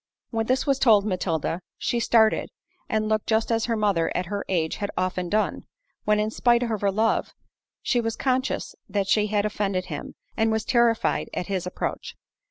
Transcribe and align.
When 0.31 0.47
this 0.47 0.65
was 0.65 0.79
told 0.79 1.05
Matilda, 1.05 1.61
she 1.77 1.99
started, 1.99 2.49
and 2.89 3.07
looked 3.07 3.27
just 3.27 3.51
as 3.51 3.65
her 3.65 3.75
mother 3.77 4.11
at 4.15 4.25
her 4.33 4.43
age 4.49 4.77
had 4.77 4.89
often 4.97 5.29
done, 5.29 5.67
when 6.05 6.19
in 6.19 6.31
spite 6.31 6.63
of 6.63 6.69
her 6.81 6.91
love, 6.91 7.35
she 7.83 8.01
was 8.01 8.15
conscious 8.15 8.73
that 8.89 9.07
she 9.07 9.27
had 9.27 9.45
offended 9.45 9.85
him, 9.93 10.15
and 10.35 10.51
was 10.51 10.65
terrified 10.65 11.29
at 11.35 11.45
his 11.53 11.67
approach. 11.67 12.15